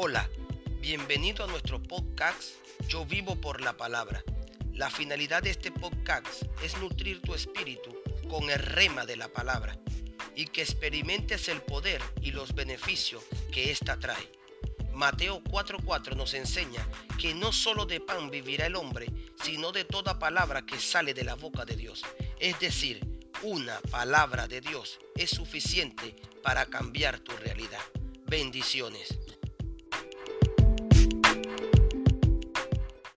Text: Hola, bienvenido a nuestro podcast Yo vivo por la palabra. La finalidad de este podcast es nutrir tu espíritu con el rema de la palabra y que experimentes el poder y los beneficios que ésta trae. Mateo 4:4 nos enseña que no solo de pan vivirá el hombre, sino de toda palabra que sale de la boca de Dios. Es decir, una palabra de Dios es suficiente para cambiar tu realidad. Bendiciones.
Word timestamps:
Hola, 0.00 0.30
bienvenido 0.80 1.42
a 1.42 1.48
nuestro 1.48 1.82
podcast 1.82 2.50
Yo 2.86 3.04
vivo 3.04 3.34
por 3.34 3.60
la 3.60 3.76
palabra. 3.76 4.22
La 4.72 4.90
finalidad 4.90 5.42
de 5.42 5.50
este 5.50 5.72
podcast 5.72 6.44
es 6.62 6.78
nutrir 6.78 7.20
tu 7.20 7.34
espíritu 7.34 8.00
con 8.30 8.48
el 8.48 8.60
rema 8.60 9.06
de 9.06 9.16
la 9.16 9.26
palabra 9.26 9.76
y 10.36 10.44
que 10.44 10.62
experimentes 10.62 11.48
el 11.48 11.62
poder 11.62 12.00
y 12.22 12.30
los 12.30 12.54
beneficios 12.54 13.24
que 13.50 13.72
ésta 13.72 13.98
trae. 13.98 14.30
Mateo 14.92 15.42
4:4 15.42 16.14
nos 16.14 16.32
enseña 16.34 16.86
que 17.20 17.34
no 17.34 17.50
solo 17.50 17.84
de 17.84 18.00
pan 18.00 18.30
vivirá 18.30 18.66
el 18.66 18.76
hombre, 18.76 19.08
sino 19.42 19.72
de 19.72 19.84
toda 19.84 20.20
palabra 20.20 20.64
que 20.64 20.78
sale 20.78 21.12
de 21.12 21.24
la 21.24 21.34
boca 21.34 21.64
de 21.64 21.74
Dios. 21.74 22.04
Es 22.38 22.60
decir, 22.60 23.00
una 23.42 23.80
palabra 23.90 24.46
de 24.46 24.60
Dios 24.60 25.00
es 25.16 25.30
suficiente 25.30 26.14
para 26.44 26.66
cambiar 26.66 27.18
tu 27.18 27.36
realidad. 27.36 27.82
Bendiciones. 28.26 29.18